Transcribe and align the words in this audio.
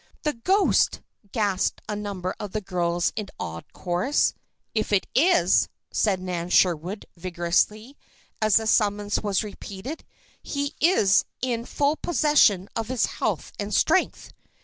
"The 0.23 0.33
ghost!" 0.33 0.99
gasped 1.31 1.83
a 1.87 1.95
number 1.95 2.33
of 2.39 2.53
the 2.53 2.59
girls 2.61 3.13
in 3.15 3.27
awed 3.39 3.71
chorus. 3.71 4.33
"If 4.73 4.91
it 4.91 5.05
is," 5.13 5.69
said 5.91 6.19
Nan 6.19 6.49
Sherwood, 6.49 7.05
vigorously, 7.15 7.99
as 8.41 8.55
the 8.55 8.65
summons 8.65 9.21
was 9.21 9.43
repeated, 9.43 10.03
"he 10.41 10.73
is 10.81 11.25
in 11.43 11.65
full 11.67 11.97
possession 11.97 12.67
of 12.75 12.87
his 12.87 13.05
health 13.05 13.51
and 13.59 13.71
strength." 13.75 14.33